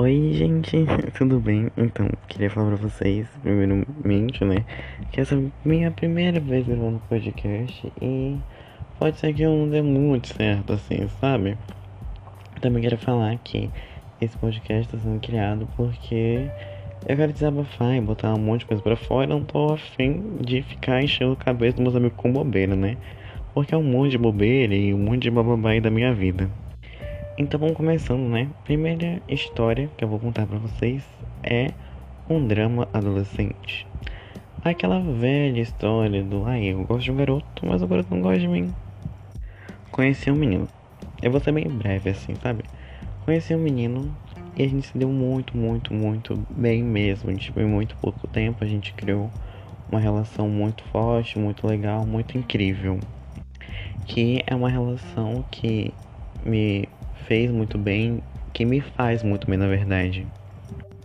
Oi, 0.00 0.32
gente, 0.32 0.76
tudo 1.18 1.40
bem? 1.40 1.72
Então, 1.76 2.08
queria 2.28 2.48
falar 2.48 2.68
pra 2.68 2.88
vocês, 2.88 3.26
primeiramente, 3.42 4.44
né, 4.44 4.64
que 5.10 5.20
essa 5.20 5.34
é 5.34 5.38
a 5.38 5.50
minha 5.64 5.90
primeira 5.90 6.38
vez 6.38 6.64
gravando 6.68 7.02
podcast 7.08 7.92
e 8.00 8.38
pode 8.96 9.18
ser 9.18 9.34
que 9.34 9.42
eu 9.42 9.50
não 9.50 9.68
dê 9.68 9.82
muito 9.82 10.28
certo, 10.28 10.74
assim, 10.74 11.08
sabe? 11.20 11.58
Também 12.60 12.80
quero 12.80 12.96
falar 12.96 13.36
que 13.38 13.68
esse 14.20 14.38
podcast 14.38 14.86
está 14.86 14.98
sendo 14.98 15.18
criado 15.18 15.68
porque 15.76 16.48
eu 17.04 17.16
quero 17.16 17.32
desabafar 17.32 17.96
e 17.96 18.00
botar 18.00 18.32
um 18.34 18.38
monte 18.38 18.60
de 18.60 18.66
coisa 18.66 18.82
pra 18.84 18.94
fora 18.94 19.24
e 19.24 19.28
não 19.28 19.42
tô 19.42 19.72
afim 19.72 20.36
de 20.40 20.62
ficar 20.62 21.02
enchendo 21.02 21.32
a 21.32 21.44
cabeça 21.44 21.74
dos 21.74 21.82
meus 21.82 21.96
amigos 21.96 22.16
com 22.16 22.32
bobeira, 22.32 22.76
né? 22.76 22.96
Porque 23.52 23.74
é 23.74 23.76
um 23.76 23.82
monte 23.82 24.12
de 24.12 24.18
bobeira 24.18 24.76
e 24.76 24.94
um 24.94 24.98
monte 24.98 25.22
de 25.22 25.30
bababá 25.32 25.70
aí 25.70 25.80
da 25.80 25.90
minha 25.90 26.14
vida. 26.14 26.48
Então 27.40 27.60
vamos 27.60 27.76
começando, 27.76 28.28
né? 28.28 28.50
Primeira 28.64 29.22
história 29.28 29.88
que 29.96 30.02
eu 30.02 30.08
vou 30.08 30.18
contar 30.18 30.44
para 30.44 30.58
vocês 30.58 31.04
é 31.40 31.70
um 32.28 32.44
drama 32.44 32.88
adolescente. 32.92 33.86
Aquela 34.64 34.98
velha 34.98 35.60
história 35.60 36.24
do 36.24 36.44
ai, 36.46 36.64
eu 36.64 36.82
gosto 36.82 37.04
de 37.04 37.12
um 37.12 37.16
garoto, 37.16 37.64
mas 37.64 37.80
o 37.80 37.86
garoto 37.86 38.12
não 38.12 38.20
gosta 38.20 38.40
de 38.40 38.48
mim. 38.48 38.74
Conheci 39.92 40.32
um 40.32 40.34
menino. 40.34 40.68
Eu 41.22 41.30
vou 41.30 41.40
ser 41.40 41.52
bem 41.52 41.68
breve 41.68 42.10
assim, 42.10 42.34
sabe? 42.42 42.64
Conheci 43.24 43.54
um 43.54 43.60
menino 43.60 44.12
e 44.56 44.64
a 44.64 44.68
gente 44.68 44.88
se 44.88 44.98
deu 44.98 45.08
muito, 45.08 45.56
muito, 45.56 45.94
muito 45.94 46.44
bem 46.50 46.82
mesmo. 46.82 47.32
Tipo, 47.36 47.60
em 47.60 47.66
muito 47.66 47.96
pouco 47.98 48.26
tempo 48.26 48.64
a 48.64 48.66
gente 48.66 48.92
criou 48.94 49.30
uma 49.88 50.00
relação 50.00 50.48
muito 50.48 50.82
forte, 50.86 51.38
muito 51.38 51.68
legal, 51.68 52.04
muito 52.04 52.36
incrível. 52.36 52.98
Que 54.06 54.42
é 54.44 54.56
uma 54.56 54.68
relação 54.68 55.44
que 55.52 55.94
me 56.44 56.88
fez 57.26 57.50
muito 57.50 57.76
bem, 57.76 58.22
que 58.52 58.64
me 58.64 58.80
faz 58.80 59.22
muito 59.22 59.46
bem, 59.46 59.58
na 59.58 59.66
verdade. 59.66 60.26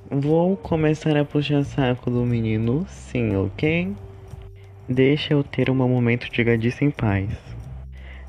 Vou 0.09 0.55
começar 0.55 1.17
a 1.17 1.25
puxar 1.25 1.63
saco 1.63 2.09
do 2.11 2.25
menino, 2.25 2.85
sim, 2.87 3.35
ok? 3.35 3.93
Deixa 4.87 5.33
eu 5.33 5.43
ter 5.43 5.69
um 5.69 5.75
momento 5.75 6.29
de 6.29 6.43
gadice 6.43 6.85
em 6.85 6.91
paz. 6.91 7.29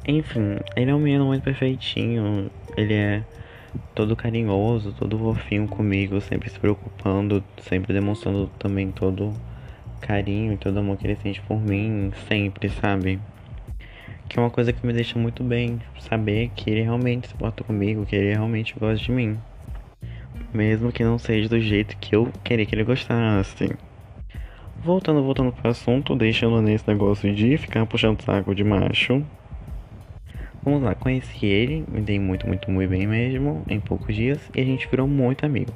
Enfim, 0.07 0.59
ele 0.77 0.91
é 0.91 0.95
um 0.95 1.01
menino 1.01 1.27
muito 1.27 1.43
perfeitinho, 1.43 2.51
ele 2.77 2.95
é 2.95 3.25
todo 3.95 4.15
carinhoso, 4.15 4.93
todo 4.93 5.19
fofinho 5.19 5.67
comigo, 5.67 6.21
sempre 6.21 6.51
se 6.51 6.59
preocupando, 6.59 7.43
sempre 7.63 7.93
demonstrando 7.93 8.49
também 8.59 8.91
todo 8.91 9.33
carinho 10.01 10.53
e 10.53 10.57
todo 10.57 10.79
amor 10.79 10.97
que 10.97 11.07
ele 11.07 11.17
sente 11.17 11.41
por 11.43 11.61
mim, 11.61 12.13
sempre, 12.29 12.69
sabe? 12.69 13.19
Que 14.35 14.41
é 14.41 14.43
uma 14.43 14.51
coisa 14.51 14.73
que 14.73 14.85
me 14.85 14.93
deixa 14.93 15.17
muito 15.17 15.45
bem 15.45 15.81
saber 16.01 16.51
que 16.57 16.69
ele 16.69 16.83
realmente 16.83 17.29
se 17.29 17.35
porta 17.35 17.63
comigo, 17.63 18.05
que 18.05 18.17
ele 18.17 18.33
realmente 18.33 18.75
gosta 18.77 18.97
de 18.97 19.13
mim. 19.13 19.39
Mesmo 20.53 20.91
que 20.91 21.05
não 21.05 21.21
seja 21.21 21.49
do 21.49 21.61
jeito 21.61 21.97
que 21.99 22.17
eu 22.17 22.29
queria 22.43 22.67
que 22.67 22.75
ele 22.75 22.83
gostasse. 22.83 23.71
Voltando, 24.83 25.23
voltando 25.23 25.53
pro 25.53 25.71
assunto, 25.71 26.17
deixando 26.17 26.61
nesse 26.61 26.83
negócio 26.89 27.33
de 27.33 27.57
ficar 27.57 27.87
puxando 27.87 28.23
saco 28.23 28.53
de 28.57 28.65
macho. 28.65 29.25
Vamos 30.65 30.83
lá, 30.83 30.97
conheci 30.97 31.47
ele, 31.47 31.85
me 31.87 32.01
dei 32.01 32.19
muito, 32.19 32.45
muito, 32.45 32.69
muito 32.73 32.91
bem 32.91 33.07
mesmo, 33.07 33.63
em 33.69 33.79
poucos 33.79 34.17
dias, 34.17 34.41
e 34.53 34.61
a 34.61 34.65
gente 34.65 34.89
virou 34.89 35.07
muito 35.07 35.47
amigo. 35.47 35.73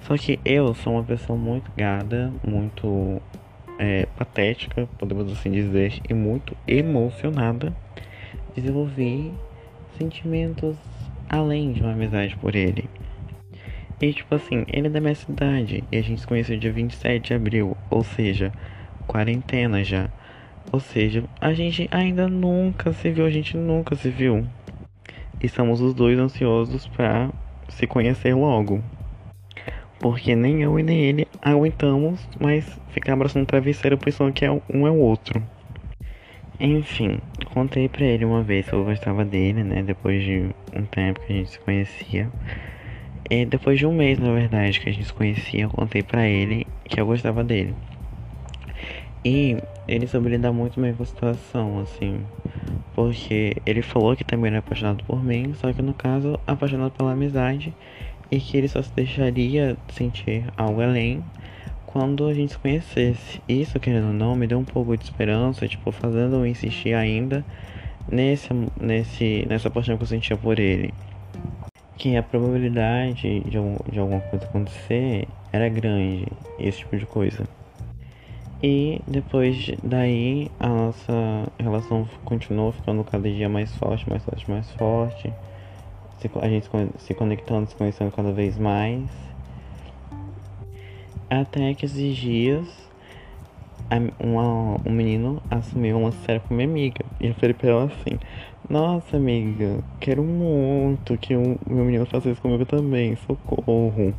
Só 0.00 0.16
que 0.16 0.40
eu 0.42 0.72
sou 0.72 0.94
uma 0.94 1.04
pessoa 1.04 1.38
muito 1.38 1.70
gada, 1.76 2.32
muito 2.42 3.20
é, 3.78 4.06
patética, 4.16 4.86
podemos 4.98 5.30
assim 5.32 5.50
dizer, 5.50 6.00
e 6.08 6.12
muito 6.12 6.56
emocionada, 6.66 7.74
desenvolvi 8.54 9.32
sentimentos 9.98 10.76
além 11.28 11.72
de 11.72 11.82
uma 11.82 11.92
amizade 11.92 12.36
por 12.36 12.54
ele. 12.54 12.88
E 14.00 14.12
tipo 14.12 14.34
assim, 14.34 14.64
ele 14.68 14.86
é 14.86 14.90
da 14.90 15.00
minha 15.00 15.14
cidade 15.14 15.84
e 15.92 15.96
a 15.96 16.02
gente 16.02 16.22
se 16.22 16.26
conheceu 16.26 16.58
dia 16.58 16.72
27 16.72 17.28
de 17.28 17.34
abril, 17.34 17.76
ou 17.90 18.02
seja, 18.02 18.50
quarentena 19.06 19.84
já. 19.84 20.08
Ou 20.72 20.80
seja, 20.80 21.24
a 21.40 21.52
gente 21.52 21.88
ainda 21.90 22.28
nunca 22.28 22.92
se 22.92 23.10
viu, 23.10 23.26
a 23.26 23.30
gente 23.30 23.56
nunca 23.56 23.94
se 23.94 24.08
viu. 24.08 24.46
E 25.40 25.46
estamos 25.46 25.80
os 25.80 25.94
dois 25.94 26.18
ansiosos 26.18 26.86
para 26.86 27.30
se 27.68 27.86
conhecer 27.86 28.34
logo. 28.34 28.82
Porque 29.98 30.34
nem 30.34 30.62
eu 30.62 30.78
e 30.78 30.82
nem 30.82 30.98
ele 30.98 31.28
aguentamos 31.42 32.26
mais 32.40 32.80
ficar 32.88 33.12
abraçando 33.12 33.42
o 33.42 33.46
travesseiro 33.46 33.98
pensando 33.98 34.32
que 34.32 34.44
é 34.44 34.50
um 34.50 34.86
é 34.86 34.90
o 34.90 34.96
outro. 34.96 35.42
Enfim, 36.62 37.18
contei 37.54 37.88
pra 37.88 38.04
ele 38.04 38.22
uma 38.26 38.42
vez 38.42 38.68
que 38.68 38.74
eu 38.74 38.84
gostava 38.84 39.24
dele, 39.24 39.64
né? 39.64 39.82
Depois 39.82 40.22
de 40.22 40.50
um 40.76 40.84
tempo 40.84 41.18
que 41.20 41.32
a 41.32 41.36
gente 41.36 41.52
se 41.52 41.58
conhecia. 41.58 42.30
E 43.30 43.46
depois 43.46 43.78
de 43.78 43.86
um 43.86 43.94
mês, 43.94 44.18
na 44.18 44.30
verdade, 44.30 44.78
que 44.78 44.90
a 44.90 44.92
gente 44.92 45.06
se 45.06 45.12
conhecia, 45.12 45.62
eu 45.62 45.70
contei 45.70 46.02
pra 46.02 46.28
ele 46.28 46.66
que 46.84 47.00
eu 47.00 47.06
gostava 47.06 47.42
dele. 47.42 47.74
E 49.24 49.56
ele 49.88 50.06
soube 50.06 50.28
lidar 50.28 50.52
muito 50.52 50.78
bem 50.78 50.92
com 50.92 51.02
a 51.02 51.06
situação, 51.06 51.78
assim. 51.78 52.20
Porque 52.94 53.54
ele 53.64 53.80
falou 53.80 54.14
que 54.14 54.24
também 54.24 54.50
era 54.50 54.58
apaixonado 54.58 55.02
por 55.04 55.24
mim, 55.24 55.54
só 55.54 55.72
que 55.72 55.80
no 55.80 55.94
caso, 55.94 56.38
apaixonado 56.46 56.90
pela 56.90 57.12
amizade 57.12 57.74
e 58.30 58.38
que 58.38 58.58
ele 58.58 58.68
só 58.68 58.82
se 58.82 58.92
deixaria 58.94 59.78
sentir 59.88 60.44
algo 60.58 60.82
além 60.82 61.24
quando 61.92 62.26
a 62.26 62.34
gente 62.34 62.52
se 62.52 62.58
conhecesse. 62.58 63.40
Isso, 63.48 63.78
querendo 63.78 64.08
ou 64.08 64.12
não, 64.12 64.34
me 64.36 64.46
deu 64.46 64.58
um 64.58 64.64
pouco 64.64 64.96
de 64.96 65.04
esperança, 65.04 65.68
tipo, 65.68 65.90
fazendo 65.92 66.36
eu 66.36 66.46
insistir 66.46 66.94
ainda 66.94 67.44
nesse, 68.10 68.48
nesse, 68.80 69.46
nessa 69.48 69.70
paixão 69.70 69.96
que 69.96 70.02
eu 70.02 70.06
sentia 70.06 70.36
por 70.36 70.58
ele. 70.58 70.92
Que 71.96 72.16
a 72.16 72.22
probabilidade 72.22 73.40
de, 73.40 73.50
de 73.90 73.98
alguma 73.98 74.20
coisa 74.20 74.44
acontecer 74.46 75.28
era 75.52 75.68
grande, 75.68 76.26
esse 76.58 76.78
tipo 76.78 76.96
de 76.96 77.06
coisa. 77.06 77.46
E 78.62 79.00
depois 79.06 79.70
daí 79.82 80.50
a 80.58 80.68
nossa 80.68 81.50
relação 81.58 82.06
continuou 82.24 82.72
ficando 82.72 83.02
cada 83.04 83.28
dia 83.30 83.48
mais 83.48 83.74
forte, 83.76 84.08
mais 84.08 84.22
forte, 84.22 84.50
mais 84.50 84.70
forte 84.72 85.32
a 86.40 86.48
gente 86.48 86.68
se 86.98 87.14
conectando, 87.14 87.68
se 87.68 87.74
conhecendo 87.74 88.12
cada 88.12 88.32
vez 88.32 88.58
mais. 88.58 89.08
Até 91.30 91.74
que 91.74 91.86
esses 91.86 92.16
dias 92.16 92.90
uma, 94.18 94.80
um 94.84 94.92
menino 94.92 95.40
assumiu 95.50 95.98
uma 95.98 96.12
série 96.12 96.40
com 96.40 96.54
minha 96.54 96.68
amiga. 96.68 97.04
E 97.20 97.28
eu 97.28 97.34
falei 97.34 97.54
pra 97.54 97.70
ela 97.70 97.84
assim, 97.84 98.18
nossa 98.68 99.16
amiga, 99.16 99.78
quero 99.98 100.22
muito 100.22 101.16
que 101.18 101.34
o 101.34 101.56
meu 101.68 101.84
menino 101.84 102.06
faça 102.06 102.28
isso 102.30 102.40
comigo 102.40 102.64
também, 102.64 103.16
socorro. 103.16 104.14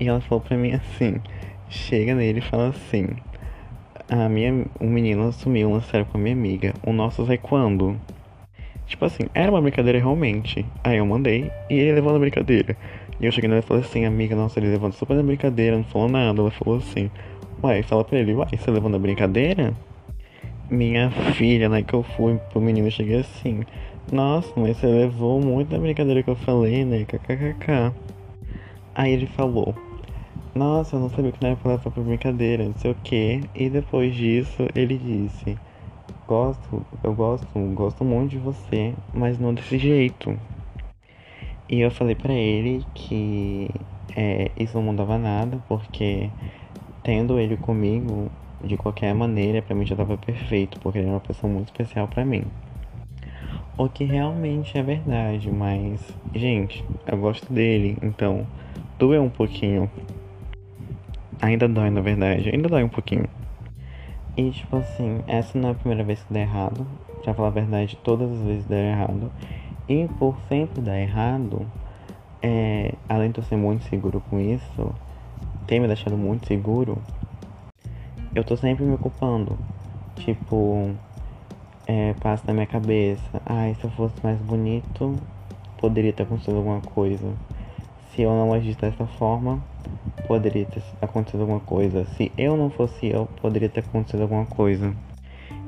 E 0.00 0.08
ela 0.08 0.20
falou 0.20 0.42
pra 0.42 0.56
mim 0.56 0.72
assim, 0.72 1.20
chega 1.68 2.14
nele 2.14 2.40
e 2.40 2.42
fala 2.42 2.68
assim, 2.68 3.08
a 4.08 4.28
minha, 4.28 4.66
o 4.80 4.86
menino 4.86 5.28
assumiu 5.28 5.70
uma 5.70 5.80
série 5.80 6.04
com 6.04 6.18
a 6.18 6.20
minha 6.20 6.34
amiga. 6.34 6.74
O 6.84 6.92
nosso 6.92 7.30
é 7.30 7.36
quando? 7.36 7.96
Tipo 8.86 9.06
assim, 9.06 9.24
era 9.32 9.50
uma 9.50 9.62
brincadeira 9.62 9.98
realmente. 9.98 10.64
Aí 10.82 10.98
eu 10.98 11.06
mandei 11.06 11.50
e 11.70 11.74
ele 11.74 11.92
levou 11.92 12.12
na 12.12 12.18
brincadeira. 12.18 12.76
E 13.20 13.26
eu 13.26 13.32
cheguei 13.32 13.48
nela 13.48 13.60
e 13.60 13.62
falei 13.62 13.82
assim, 13.82 14.04
amiga, 14.04 14.34
nossa, 14.34 14.58
ele 14.58 14.70
levou 14.70 14.90
super 14.92 15.16
na 15.16 15.22
brincadeira, 15.22 15.76
não 15.76 15.84
falou 15.84 16.08
nada. 16.08 16.40
Ela 16.40 16.50
falou 16.50 16.78
assim, 16.78 17.10
uai, 17.62 17.82
fala 17.82 18.04
pra 18.04 18.18
ele, 18.18 18.34
uai, 18.34 18.48
você 18.56 18.70
levou 18.70 18.90
na 18.90 18.98
brincadeira? 18.98 19.74
Minha 20.70 21.10
filha, 21.34 21.68
né, 21.68 21.82
que 21.82 21.94
eu 21.94 22.02
fui 22.02 22.38
pro 22.50 22.60
menino, 22.60 22.90
cheguei 22.90 23.20
assim, 23.20 23.62
nossa, 24.10 24.52
mas 24.56 24.78
você 24.78 24.86
levou 24.86 25.40
muito 25.40 25.72
na 25.72 25.78
brincadeira 25.78 26.22
que 26.22 26.30
eu 26.30 26.36
falei, 26.36 26.84
né, 26.84 27.04
kkkk. 27.04 27.92
Aí 28.94 29.12
ele 29.12 29.26
falou, 29.26 29.74
nossa, 30.54 30.96
eu 30.96 31.00
não 31.00 31.10
sabia 31.10 31.32
que 31.32 31.42
não 31.42 31.50
era 31.50 31.56
pra 31.56 31.72
levar 31.72 31.90
pra 31.90 32.02
brincadeira, 32.02 32.64
não 32.64 32.74
sei 32.74 32.90
o 32.90 32.94
que. 32.94 33.42
E 33.54 33.68
depois 33.68 34.14
disso, 34.14 34.66
ele 34.74 34.96
disse 34.96 35.56
gosto, 36.26 36.84
eu 37.02 37.14
gosto, 37.14 37.46
gosto 37.74 38.04
muito 38.04 38.30
de 38.30 38.38
você, 38.38 38.94
mas 39.12 39.38
não 39.38 39.52
desse 39.52 39.78
jeito. 39.78 40.38
E 41.68 41.80
eu 41.80 41.90
falei 41.90 42.14
para 42.14 42.32
ele 42.32 42.84
que 42.94 43.70
é, 44.14 44.50
isso 44.56 44.76
não 44.76 44.84
mudava 44.84 45.16
nada, 45.18 45.58
porque 45.68 46.30
tendo 47.02 47.38
ele 47.38 47.56
comigo, 47.56 48.30
de 48.62 48.76
qualquer 48.76 49.14
maneira, 49.14 49.62
para 49.62 49.74
mim 49.74 49.86
já 49.86 49.96
tava 49.96 50.16
perfeito, 50.16 50.78
porque 50.80 50.98
ele 50.98 51.06
era 51.06 51.14
uma 51.14 51.20
pessoa 51.20 51.52
muito 51.52 51.68
especial 51.68 52.08
para 52.08 52.24
mim. 52.24 52.44
O 53.76 53.88
que 53.88 54.04
realmente 54.04 54.78
é 54.78 54.82
verdade, 54.82 55.50
mas, 55.50 56.00
gente, 56.34 56.84
eu 57.06 57.18
gosto 57.18 57.52
dele, 57.52 57.98
então 58.02 58.46
doeu 58.98 59.22
um 59.22 59.30
pouquinho. 59.30 59.90
Ainda 61.40 61.68
dói, 61.68 61.90
na 61.90 62.00
verdade, 62.00 62.50
ainda 62.50 62.68
dói 62.68 62.84
um 62.84 62.88
pouquinho. 62.88 63.28
E 64.36 64.50
tipo 64.50 64.76
assim, 64.76 65.20
essa 65.26 65.58
não 65.58 65.70
é 65.70 65.72
a 65.72 65.74
primeira 65.74 66.04
vez 66.04 66.22
que 66.22 66.32
dá 66.32 66.40
errado. 66.40 66.86
Pra 67.22 67.34
falar 67.34 67.48
a 67.48 67.52
verdade, 67.52 67.96
todas 68.02 68.30
as 68.30 68.42
vezes 68.42 68.66
dá 68.66 68.76
errado. 68.76 69.30
E 69.88 70.08
por 70.18 70.38
sempre 70.48 70.80
dar 70.80 70.98
errado, 70.98 71.70
é, 72.42 72.94
além 73.08 73.30
de 73.30 73.38
eu 73.38 73.44
ser 73.44 73.56
muito 73.56 73.84
seguro 73.84 74.20
com 74.20 74.40
isso, 74.40 74.94
tem 75.66 75.80
me 75.80 75.86
deixado 75.86 76.16
muito 76.16 76.46
seguro, 76.46 77.02
eu 78.34 78.44
tô 78.44 78.56
sempre 78.56 78.84
me 78.84 78.94
ocupando. 78.94 79.58
Tipo, 80.16 80.94
é, 81.86 82.14
passa 82.14 82.44
na 82.46 82.54
minha 82.54 82.66
cabeça, 82.66 83.42
ai, 83.44 83.74
se 83.74 83.84
eu 83.84 83.90
fosse 83.90 84.14
mais 84.22 84.38
bonito, 84.40 85.20
poderia 85.76 86.12
ter 86.12 86.22
acontecido 86.22 86.56
alguma 86.56 86.80
coisa. 86.80 87.36
se 88.10 88.22
eu 88.22 88.30
não 88.30 88.52
agisse 88.52 88.78
dessa 88.78 89.06
forma, 89.06 89.62
poderia 90.26 90.66
ter 90.66 90.82
acontecido 91.00 91.42
alguma 91.42 91.60
coisa. 91.60 92.06
Se 92.16 92.32
eu 92.38 92.56
não 92.56 92.70
fosse 92.70 93.08
eu, 93.08 93.26
poderia 93.26 93.68
ter 93.68 93.80
acontecido 93.80 94.22
alguma 94.22 94.46
coisa. 94.46 94.94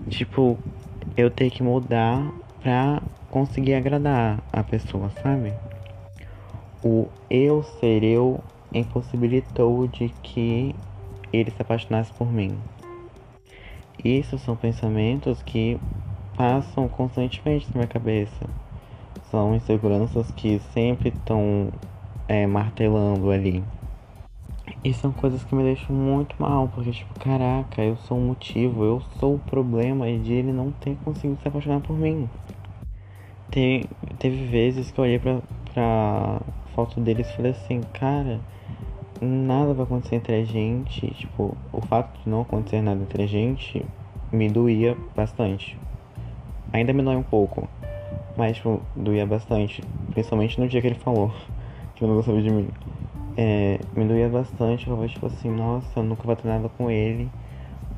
Tipo, 0.09 0.59
eu 1.17 1.31
ter 1.31 1.51
que 1.51 1.63
mudar 1.63 2.33
pra 2.67 3.01
conseguir 3.31 3.75
agradar 3.75 4.43
a 4.53 4.61
pessoa, 4.61 5.09
sabe? 5.23 5.55
O 6.83 7.07
eu 7.31 7.63
ser 7.63 8.03
eu 8.03 8.43
impossibilitou 8.75 9.87
de 9.87 10.09
que 10.21 10.75
ele 11.33 11.53
se 11.53 11.63
apaixonasse 11.63 12.13
por 12.15 12.27
mim. 12.27 12.59
Isso 14.05 14.37
são 14.41 14.57
pensamentos 14.57 15.41
que 15.43 15.79
passam 16.37 16.89
constantemente 16.89 17.69
na 17.69 17.83
minha 17.83 17.87
cabeça. 17.87 18.51
São 19.31 19.55
inseguranças 19.55 20.29
que 20.33 20.59
sempre 20.75 21.11
estão 21.11 21.71
é, 22.27 22.49
martelando 22.49 23.31
ali. 23.31 23.63
E 24.83 24.93
são 24.93 25.13
coisas 25.13 25.45
que 25.45 25.55
me 25.55 25.63
deixam 25.63 25.95
muito 25.95 26.35
mal, 26.41 26.67
porque 26.75 26.91
tipo, 26.91 27.15
caraca, 27.21 27.81
eu 27.81 27.97
sou 27.97 28.19
o 28.19 28.21
motivo, 28.21 28.83
eu 28.83 29.01
sou 29.21 29.37
o 29.37 29.39
problema 29.39 30.07
de 30.19 30.33
ele 30.33 30.51
não 30.51 30.73
ter 30.73 30.97
conseguido 31.05 31.41
se 31.41 31.47
apaixonar 31.47 31.81
por 31.81 31.97
mim. 31.97 32.29
Te, 33.51 33.89
teve 34.19 34.47
vezes 34.47 34.91
que 34.91 34.99
eu 34.99 35.05
olhei 35.05 35.19
pra, 35.19 35.41
pra 35.73 36.41
foto 36.75 37.01
deles 37.01 37.29
e 37.31 37.33
falei 37.33 37.53
assim, 37.53 37.81
cara, 37.93 38.41
nada 39.21 39.73
vai 39.73 39.85
acontecer 39.85 40.17
entre 40.17 40.35
a 40.35 40.45
gente. 40.45 41.07
Tipo, 41.15 41.57
o 41.73 41.81
fato 41.81 42.21
de 42.23 42.29
não 42.29 42.43
acontecer 42.43 42.83
nada 42.83 43.03
entre 43.03 43.23
a 43.23 43.27
gente 43.27 43.85
me 44.33 44.49
doía 44.49 44.97
bastante. 45.15 45.79
Ainda 46.73 46.93
me 46.93 47.03
dói 47.03 47.17
um 47.17 47.23
pouco, 47.23 47.69
mas 48.37 48.57
tipo, 48.57 48.83
doía 48.95 49.25
bastante. 49.25 49.83
Principalmente 50.11 50.61
no 50.61 50.69
dia 50.69 50.81
que 50.81 50.87
ele 50.87 50.97
falou 50.97 51.33
que 51.95 52.05
eu 52.05 52.09
não 52.09 52.17
gostava 52.17 52.41
de 52.43 52.51
mim. 52.51 52.69
É, 53.37 53.79
me 53.95 54.07
doía 54.07 54.29
bastante, 54.29 54.89
eu 54.89 55.09
tipo 55.09 55.27
assim, 55.27 55.51
nossa, 55.51 56.01
eu 56.01 56.03
nunca 56.03 56.23
vou 56.25 56.37
ter 56.37 56.49
nada 56.49 56.69
com 56.69 56.91
ele. 56.91 57.31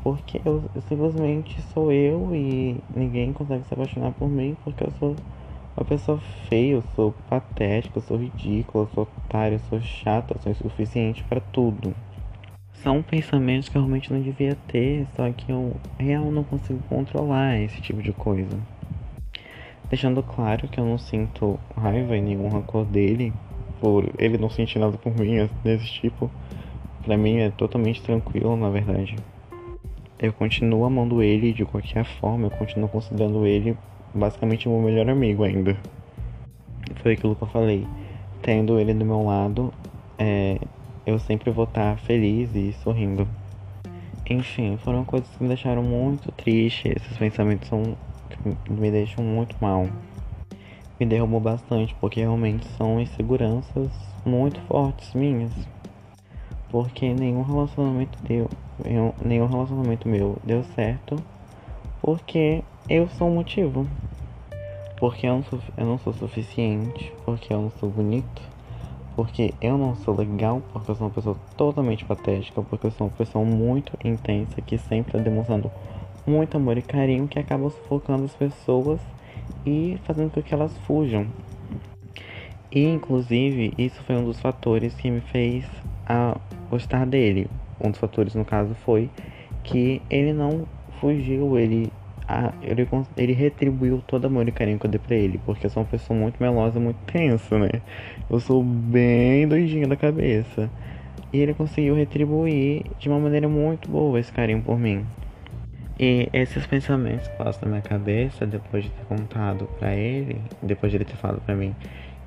Porque 0.02 0.40
eu, 0.44 0.64
eu 0.74 0.80
simplesmente 0.82 1.60
sou 1.62 1.90
eu 1.90 2.34
e 2.34 2.80
ninguém 2.94 3.32
consegue 3.32 3.64
se 3.66 3.74
apaixonar 3.74 4.12
por 4.12 4.28
mim 4.28 4.56
porque 4.62 4.84
eu 4.84 4.90
sou 4.92 5.16
uma 5.78 5.84
pessoa 5.84 6.18
feia, 6.48 6.72
eu 6.72 6.84
sou 6.96 7.14
patética, 7.30 7.98
eu 7.98 8.02
sou 8.02 8.16
ridícula, 8.16 8.84
eu 8.84 8.88
sou 8.94 9.04
otário, 9.04 9.54
eu 9.54 9.68
sou 9.68 9.80
chata, 9.80 10.34
eu 10.34 10.40
sou 10.42 10.50
insuficiente 10.50 11.22
para 11.24 11.40
tudo. 11.40 11.94
São 12.72 13.00
pensamentos 13.00 13.68
que 13.68 13.76
eu 13.76 13.82
realmente 13.82 14.12
não 14.12 14.20
devia 14.20 14.56
ter, 14.66 15.06
só 15.14 15.30
que 15.30 15.52
eu 15.52 15.76
real 15.96 16.32
não 16.32 16.42
consigo 16.42 16.80
controlar 16.88 17.60
esse 17.60 17.80
tipo 17.80 18.02
de 18.02 18.12
coisa. 18.12 18.58
Deixando 19.88 20.20
claro 20.20 20.66
que 20.66 20.80
eu 20.80 20.84
não 20.84 20.98
sinto 20.98 21.58
raiva 21.76 22.16
e 22.16 22.20
nenhum 22.20 22.48
rancor 22.48 22.84
dele, 22.84 23.32
por 23.80 24.04
ele 24.18 24.36
não 24.36 24.50
sentir 24.50 24.80
nada 24.80 24.98
por 24.98 25.14
mim 25.16 25.48
desse 25.62 25.86
tipo. 25.86 26.28
Pra 27.04 27.16
mim 27.16 27.38
é 27.38 27.50
totalmente 27.50 28.02
tranquilo, 28.02 28.56
na 28.56 28.68
verdade. 28.68 29.16
Eu 30.18 30.32
continuo 30.32 30.84
amando 30.84 31.22
ele 31.22 31.52
de 31.52 31.64
qualquer 31.64 32.04
forma, 32.04 32.48
eu 32.48 32.50
continuo 32.50 32.88
considerando 32.88 33.46
ele 33.46 33.76
basicamente 34.14 34.68
meu 34.68 34.80
melhor 34.80 35.08
amigo 35.08 35.44
ainda. 35.44 35.76
Foi 37.02 37.12
aquilo 37.12 37.36
que 37.36 37.42
eu 37.42 37.48
falei. 37.48 37.86
Tendo 38.42 38.78
ele 38.78 38.94
do 38.94 39.04
meu 39.04 39.22
lado, 39.22 39.72
é, 40.16 40.58
eu 41.04 41.18
sempre 41.18 41.50
vou 41.50 41.64
estar 41.64 41.98
feliz 41.98 42.54
e 42.54 42.72
sorrindo. 42.84 43.26
Enfim, 44.28 44.76
foram 44.84 45.04
coisas 45.04 45.28
que 45.30 45.42
me 45.42 45.48
deixaram 45.48 45.82
muito 45.82 46.30
triste. 46.32 46.88
Esses 46.88 47.16
pensamentos 47.16 47.68
são 47.68 47.96
que 48.28 48.72
me 48.72 48.90
deixam 48.90 49.24
muito 49.24 49.56
mal. 49.60 49.86
Me 51.00 51.06
derrubou 51.06 51.40
bastante, 51.40 51.94
porque 52.00 52.20
realmente 52.20 52.66
são 52.76 53.00
inseguranças 53.00 53.90
muito 54.24 54.60
fortes 54.62 55.14
minhas. 55.14 55.52
Porque 56.70 57.14
nenhum 57.14 57.42
relacionamento 57.42 58.18
deu, 58.22 58.48
nenhum 59.24 59.46
relacionamento 59.46 60.06
meu 60.06 60.36
deu 60.44 60.62
certo, 60.74 61.16
porque 62.02 62.62
eu 62.88 63.06
sou 63.08 63.28
o 63.28 63.34
motivo. 63.34 63.86
Porque 64.98 65.26
eu 65.26 65.34
não 65.34 65.42
sou, 65.44 65.60
eu 65.76 65.86
não 65.86 65.98
sou 65.98 66.12
suficiente, 66.12 67.12
porque 67.24 67.52
eu 67.52 67.62
não 67.62 67.70
sou 67.70 67.88
bonito, 67.88 68.42
porque 69.14 69.54
eu 69.60 69.78
não 69.78 69.94
sou 69.94 70.16
legal, 70.16 70.60
porque 70.72 70.90
eu 70.90 70.94
sou 70.96 71.06
uma 71.06 71.12
pessoa 71.12 71.36
totalmente 71.56 72.04
patética, 72.04 72.62
porque 72.62 72.86
eu 72.86 72.90
sou 72.90 73.06
uma 73.06 73.12
pessoa 73.12 73.44
muito 73.44 73.92
intensa 74.04 74.60
que 74.60 74.76
sempre 74.78 75.16
está 75.16 75.18
demonstrando 75.18 75.70
muito 76.26 76.56
amor 76.56 76.78
e 76.78 76.82
carinho 76.82 77.28
que 77.28 77.38
acaba 77.38 77.70
sufocando 77.70 78.24
as 78.24 78.34
pessoas 78.34 79.00
e 79.64 79.98
fazendo 80.04 80.30
com 80.30 80.42
que 80.42 80.52
elas 80.52 80.76
fujam. 80.78 81.26
E 82.72 82.82
inclusive 82.82 83.72
isso 83.78 84.02
foi 84.02 84.16
um 84.16 84.24
dos 84.24 84.40
fatores 84.40 84.94
que 84.94 85.10
me 85.10 85.20
fez 85.20 85.64
a 86.06 86.36
gostar 86.68 87.06
dele. 87.06 87.48
Um 87.80 87.90
dos 87.90 88.00
fatores 88.00 88.34
no 88.34 88.44
caso 88.44 88.74
foi 88.74 89.10
que 89.62 90.02
ele 90.10 90.32
não 90.32 90.66
fugiu, 91.00 91.56
ele 91.56 91.92
a, 92.28 92.52
ele, 92.62 92.86
ele 93.16 93.32
retribuiu 93.32 94.02
todo 94.06 94.26
amor 94.26 94.46
e 94.46 94.52
carinho 94.52 94.78
que 94.78 94.86
eu 94.86 94.90
dei 94.90 95.00
pra 95.00 95.16
ele, 95.16 95.40
porque 95.46 95.66
eu 95.66 95.70
sou 95.70 95.82
uma 95.82 95.88
pessoa 95.88 96.18
muito 96.18 96.40
melosa, 96.40 96.78
muito 96.78 96.98
tensa, 97.06 97.58
né? 97.58 97.70
Eu 98.28 98.38
sou 98.38 98.62
bem 98.62 99.48
doidinha 99.48 99.88
da 99.88 99.96
cabeça. 99.96 100.70
E 101.32 101.38
ele 101.38 101.54
conseguiu 101.54 101.94
retribuir 101.94 102.84
de 102.98 103.08
uma 103.08 103.18
maneira 103.18 103.48
muito 103.48 103.90
boa 103.90 104.20
esse 104.20 104.30
carinho 104.30 104.62
por 104.62 104.78
mim. 104.78 105.04
E 105.98 106.28
esses 106.32 106.66
pensamentos 106.66 107.26
passam 107.28 107.62
na 107.62 107.76
minha 107.76 107.82
cabeça 107.82 108.46
depois 108.46 108.84
de 108.84 108.90
ter 108.90 109.04
contado 109.06 109.68
pra 109.78 109.94
ele, 109.94 110.40
depois 110.62 110.92
de 110.92 110.98
ele 110.98 111.04
ter 111.04 111.16
falado 111.16 111.40
pra 111.40 111.56
mim 111.56 111.74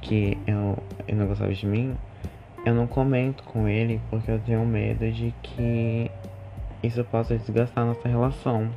que 0.01 0.37
eu, 0.47 0.77
eu 1.07 1.15
não 1.15 1.27
gostava 1.27 1.53
de 1.53 1.65
mim, 1.65 1.95
eu 2.65 2.73
não 2.73 2.87
comento 2.87 3.43
com 3.43 3.67
ele 3.67 4.01
porque 4.09 4.31
eu 4.31 4.39
tenho 4.39 4.65
medo 4.65 5.09
de 5.11 5.33
que 5.43 6.09
isso 6.83 7.03
possa 7.05 7.37
desgastar 7.37 7.85
nossa 7.85 8.07
relação. 8.09 8.69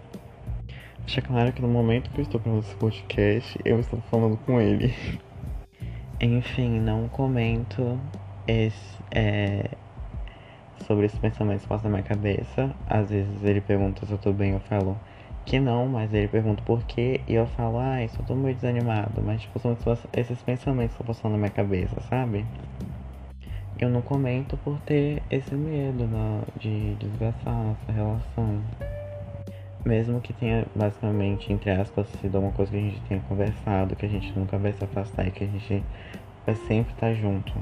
Deixa 1.07 1.21
claro 1.21 1.53
que 1.53 1.61
no 1.61 1.69
momento 1.69 2.11
que 2.11 2.19
eu 2.19 2.23
estou 2.23 2.41
gravando 2.41 2.65
esse 2.65 2.75
podcast, 2.77 3.59
eu 3.63 3.79
estou 3.79 4.01
falando 4.11 4.39
com 4.39 4.59
ele. 4.59 4.95
Enfim, 6.19 6.81
não 6.81 7.09
comento 7.09 8.01
esse, 8.49 9.05
é, 9.11 9.69
sobre 10.87 11.05
esses 11.05 11.19
pensamentos 11.19 11.63
que 11.63 11.69
passam 11.69 11.91
na 11.91 11.99
minha 11.99 12.09
cabeça. 12.09 12.75
Às 12.87 13.11
vezes 13.11 13.45
ele 13.45 13.61
pergunta 13.61 14.07
se 14.07 14.13
eu 14.13 14.19
tô 14.19 14.33
bem, 14.33 14.53
eu 14.53 14.61
falo 14.61 14.99
que 15.45 15.61
não, 15.61 15.87
mas 15.87 16.13
ele 16.15 16.27
pergunta 16.27 16.63
por 16.63 16.83
quê 16.85 17.21
e 17.29 17.35
eu 17.35 17.47
falo, 17.49 17.79
ah, 17.79 17.97
só 18.09 18.23
tô 18.23 18.35
meio 18.35 18.55
desanimado. 18.55 19.21
Mas, 19.23 19.43
tipo, 19.43 19.59
são 19.59 19.77
esses 20.15 20.43
pensamentos 20.43 20.97
que 20.97 21.03
estão 21.03 21.15
passando 21.15 21.33
na 21.33 21.39
minha 21.39 21.51
cabeça, 21.51 22.01
sabe? 22.09 22.47
Eu 23.79 23.91
não 23.91 24.01
comento 24.01 24.57
por 24.57 24.81
ter 24.81 25.23
esse 25.31 25.55
medo 25.55 26.07
né, 26.07 26.43
de 26.57 26.95
desgastar 26.95 27.55
nossa 27.55 27.93
relação. 27.93 28.63
Mesmo 29.85 30.21
que 30.21 30.33
tenha 30.33 30.67
basicamente, 30.75 31.53
entre 31.53 31.71
aspas, 31.71 32.09
sido 32.21 32.39
uma 32.39 32.53
coisa 32.53 32.73
que 32.73 32.79
a 32.79 32.81
gente 32.81 33.01
tenha 33.03 33.21
conversado, 33.21 33.95
que 33.95 34.07
a 34.07 34.09
gente 34.09 34.37
nunca 34.39 34.57
vai 34.57 34.73
se 34.73 34.83
afastar 34.83 35.27
e 35.29 35.31
que 35.31 35.45
a 35.45 35.47
gente 35.47 35.85
vai 36.47 36.55
sempre 36.55 36.95
estar 36.95 37.13
junto. 37.13 37.53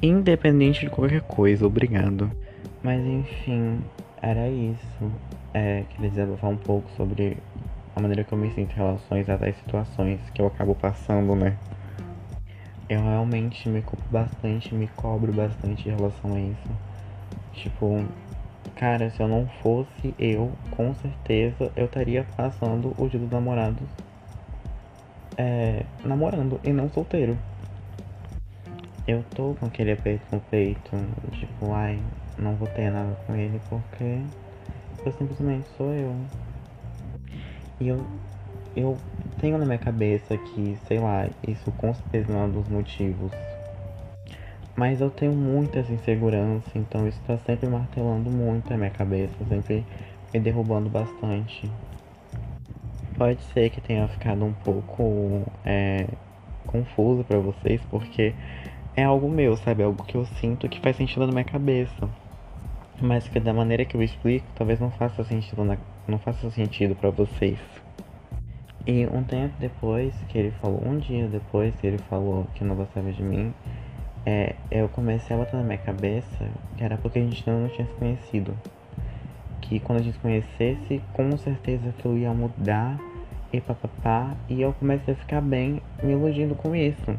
Independente 0.00 0.80
de 0.80 0.90
qualquer 0.90 1.22
coisa, 1.22 1.66
obrigado. 1.66 2.30
Mas 2.82 3.04
enfim, 3.04 3.82
era 4.20 4.48
isso. 4.48 5.12
É, 5.52 5.82
queria 5.90 6.10
desabafar 6.10 6.50
um 6.50 6.56
pouco 6.56 6.90
sobre 6.92 7.38
a 7.94 8.00
maneira 8.00 8.24
que 8.24 8.32
eu 8.32 8.38
me 8.38 8.50
sinto 8.50 8.72
em 8.72 8.76
relação 8.76 9.18
a 9.18 9.38
tais 9.38 9.56
situações 9.56 10.20
que 10.30 10.40
eu 10.40 10.46
acabo 10.46 10.74
passando, 10.74 11.34
né? 11.34 11.56
Eu 12.88 13.02
realmente 13.02 13.68
me 13.68 13.82
culpo 13.82 14.04
bastante, 14.10 14.74
me 14.74 14.88
cobro 14.88 15.32
bastante 15.32 15.88
em 15.88 15.92
relação 15.92 16.34
a 16.34 16.40
isso. 16.40 16.68
Tipo, 17.52 18.04
Cara, 18.74 19.10
se 19.10 19.20
eu 19.20 19.28
não 19.28 19.46
fosse 19.62 20.14
eu, 20.18 20.52
com 20.70 20.94
certeza 20.96 21.70
eu 21.76 21.86
estaria 21.86 22.24
passando 22.36 22.94
o 22.98 23.08
dia 23.08 23.20
dos 23.20 23.30
namorados 23.30 23.88
é, 25.36 25.84
namorando 26.04 26.60
e 26.64 26.72
não 26.72 26.88
solteiro. 26.90 27.38
Eu 29.06 29.24
tô 29.34 29.54
com 29.54 29.66
aquele 29.66 29.92
aperto 29.92 30.24
no 30.30 30.40
peito, 30.40 30.90
tipo, 31.32 31.72
ai, 31.72 32.00
não 32.38 32.54
vou 32.54 32.68
ter 32.68 32.90
nada 32.90 33.16
com 33.26 33.34
ele 33.34 33.60
porque 33.68 34.20
eu 35.04 35.12
simplesmente 35.12 35.68
sou 35.76 35.92
eu. 35.92 36.14
E 37.80 37.88
eu, 37.88 38.06
eu 38.76 38.98
tenho 39.40 39.58
na 39.58 39.64
minha 39.64 39.78
cabeça 39.78 40.36
que, 40.36 40.78
sei 40.86 41.00
lá, 41.00 41.28
isso 41.46 41.70
com 41.72 41.92
certeza 41.92 42.32
não 42.32 42.40
é 42.40 42.44
um 42.44 42.52
dos 42.52 42.68
motivos 42.68 43.32
mas 44.76 45.00
eu 45.00 45.10
tenho 45.10 45.32
muitas 45.32 45.90
inseguranças, 45.90 46.74
então 46.74 47.06
isso 47.06 47.20
tá 47.26 47.36
sempre 47.38 47.68
martelando 47.68 48.30
muito 48.30 48.70
na 48.70 48.76
minha 48.76 48.90
cabeça, 48.90 49.34
sempre 49.48 49.84
me 50.32 50.40
derrubando 50.40 50.88
bastante. 50.88 51.70
Pode 53.16 53.42
ser 53.42 53.70
que 53.70 53.80
tenha 53.80 54.08
ficado 54.08 54.44
um 54.44 54.52
pouco 54.52 55.42
é, 55.64 56.06
confuso 56.66 57.22
para 57.24 57.38
vocês, 57.38 57.80
porque 57.90 58.34
é 58.96 59.04
algo 59.04 59.28
meu, 59.28 59.56
sabe? 59.56 59.82
É 59.82 59.84
algo 59.84 60.02
que 60.04 60.16
eu 60.16 60.24
sinto 60.40 60.68
que 60.68 60.80
faz 60.80 60.96
sentido 60.96 61.26
na 61.26 61.32
minha 61.32 61.44
cabeça. 61.44 62.08
Mas 63.00 63.28
que 63.28 63.40
da 63.40 63.52
maneira 63.52 63.84
que 63.84 63.96
eu 63.96 64.02
explico, 64.02 64.46
talvez 64.54 64.80
não 64.80 64.90
faça 64.90 65.22
sentido, 65.24 65.64
na, 65.64 65.76
não 66.06 66.18
faça 66.18 66.50
sentido 66.50 66.94
para 66.94 67.10
vocês. 67.10 67.58
E 68.86 69.06
um 69.06 69.22
tempo 69.22 69.54
depois 69.60 70.14
que 70.28 70.38
ele 70.38 70.50
falou, 70.52 70.82
um 70.84 70.98
dia 70.98 71.28
depois 71.28 71.74
que 71.76 71.86
ele 71.86 71.98
falou 71.98 72.46
que 72.54 72.64
não 72.64 72.74
gostava 72.74 73.12
de 73.12 73.22
mim, 73.22 73.52
é, 74.24 74.54
eu 74.70 74.88
comecei 74.88 75.34
a 75.34 75.38
botar 75.38 75.56
na 75.56 75.64
minha 75.64 75.78
cabeça 75.78 76.48
que 76.76 76.84
era 76.84 76.96
porque 76.96 77.18
a 77.18 77.22
gente 77.22 77.48
não 77.48 77.68
tinha 77.68 77.86
se 77.86 77.94
conhecido. 77.94 78.54
Que 79.60 79.80
quando 79.80 80.00
a 80.00 80.02
gente 80.02 80.14
se 80.14 80.20
conhecesse, 80.20 81.02
com 81.12 81.36
certeza 81.36 81.88
aquilo 81.90 82.16
ia 82.16 82.32
mudar 82.32 82.98
e 83.52 83.60
papapá. 83.60 84.34
E 84.48 84.60
eu 84.60 84.72
comecei 84.74 85.14
a 85.14 85.16
ficar 85.16 85.40
bem 85.40 85.80
me 86.02 86.12
iludindo 86.12 86.54
com 86.54 86.74
isso. 86.74 87.18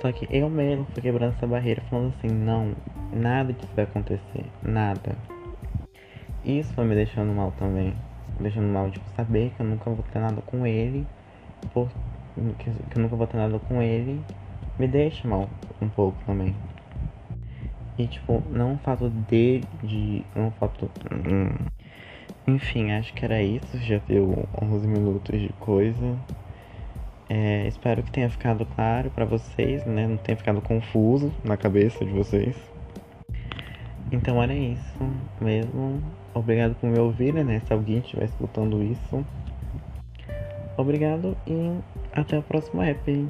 Só 0.00 0.12
que 0.12 0.26
eu 0.30 0.48
mesmo 0.50 0.84
fui 0.86 1.02
quebrando 1.02 1.34
essa 1.34 1.46
barreira, 1.46 1.82
falando 1.88 2.14
assim: 2.16 2.28
não, 2.28 2.72
nada 3.12 3.52
disso 3.52 3.72
vai 3.74 3.84
acontecer, 3.84 4.44
nada. 4.62 5.16
Isso 6.44 6.72
foi 6.74 6.84
me 6.84 6.94
deixando 6.94 7.32
mal 7.32 7.52
também. 7.58 7.94
Deixando 8.38 8.68
mal, 8.68 8.90
tipo, 8.90 9.04
saber 9.16 9.52
que 9.56 9.60
eu 9.62 9.66
nunca 9.66 9.90
vou 9.90 10.04
ter 10.12 10.18
nada 10.18 10.40
com 10.42 10.66
ele. 10.66 11.06
Por, 11.72 11.88
que, 12.58 12.70
que 12.70 12.98
eu 12.98 13.02
nunca 13.02 13.16
vou 13.16 13.26
ter 13.26 13.36
nada 13.36 13.58
com 13.58 13.82
ele. 13.82 14.20
Me 14.78 14.86
deixa 14.86 15.26
mal 15.26 15.48
um 15.80 15.88
pouco 15.88 16.18
também. 16.26 16.54
E 17.98 18.06
tipo, 18.06 18.42
não 18.50 18.74
o 18.74 18.78
fato 18.78 19.08
de. 19.08 19.62
de 19.82 20.22
não 20.34 20.50
o. 20.50 20.90
Hum, 21.10 21.48
enfim, 22.46 22.92
acho 22.92 23.12
que 23.14 23.24
era 23.24 23.42
isso. 23.42 23.78
Já 23.78 23.98
deu 24.06 24.46
11 24.62 24.86
minutos 24.86 25.40
de 25.40 25.48
coisa. 25.60 26.18
É, 27.28 27.66
espero 27.66 28.02
que 28.02 28.10
tenha 28.10 28.30
ficado 28.30 28.64
claro 28.66 29.10
para 29.10 29.24
vocês, 29.24 29.84
né? 29.86 30.06
Não 30.06 30.16
tenha 30.16 30.36
ficado 30.36 30.60
confuso 30.60 31.32
na 31.42 31.56
cabeça 31.56 32.04
de 32.04 32.12
vocês. 32.12 32.56
Então 34.12 34.42
era 34.42 34.54
isso 34.54 34.98
mesmo. 35.40 36.00
Obrigado 36.34 36.74
por 36.76 36.88
me 36.88 36.98
ouvir, 36.98 37.32
né? 37.32 37.60
Se 37.66 37.72
alguém 37.72 37.98
estiver 37.98 38.26
escutando 38.26 38.82
isso. 38.82 39.24
Obrigado 40.76 41.36
e 41.46 41.78
até 42.12 42.38
o 42.38 42.42
próximo 42.42 42.82
app. 42.82 43.26